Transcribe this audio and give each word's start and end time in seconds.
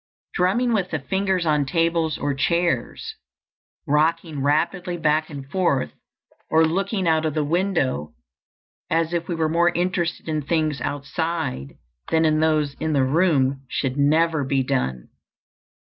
Drumming 0.33 0.73
with 0.73 0.89
the 0.89 0.97
fingers 0.97 1.45
on 1.45 1.63
tables 1.63 2.17
or 2.17 2.33
chairs, 2.33 3.13
rocking 3.85 4.41
rapidly 4.41 4.97
back 4.97 5.29
and 5.29 5.47
forth, 5.47 5.91
or 6.49 6.65
looking 6.65 7.07
out 7.07 7.23
of 7.23 7.35
the 7.35 7.43
window, 7.43 8.13
as 8.89 9.13
if 9.13 9.27
we 9.27 9.35
were 9.35 9.47
more 9.47 9.69
interested 9.69 10.27
in 10.27 10.41
things 10.41 10.81
outside 10.81 11.75
than 12.09 12.25
in 12.25 12.39
those 12.39 12.73
in 12.79 12.93
the 12.93 13.03
room, 13.03 13.63
should 13.69 13.95
never 13.95 14.43
be 14.43 14.63
done. 14.63 15.09